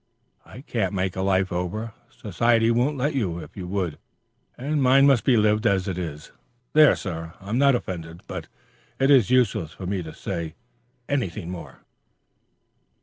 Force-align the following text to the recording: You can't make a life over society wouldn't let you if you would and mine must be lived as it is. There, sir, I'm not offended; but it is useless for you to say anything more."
You 0.51 0.63
can't 0.63 0.93
make 0.95 1.15
a 1.15 1.21
life 1.21 1.51
over 1.51 1.93
society 2.09 2.71
wouldn't 2.71 2.97
let 2.97 3.13
you 3.13 3.37
if 3.37 3.55
you 3.55 3.67
would 3.67 3.99
and 4.57 4.81
mine 4.81 5.05
must 5.05 5.23
be 5.23 5.37
lived 5.37 5.67
as 5.67 5.87
it 5.87 5.95
is. 5.99 6.31
There, 6.73 6.95
sir, 6.95 7.35
I'm 7.39 7.59
not 7.59 7.75
offended; 7.75 8.23
but 8.25 8.47
it 8.99 9.11
is 9.11 9.29
useless 9.29 9.73
for 9.73 9.85
you 9.93 10.01
to 10.01 10.15
say 10.15 10.55
anything 11.07 11.51
more." 11.51 11.81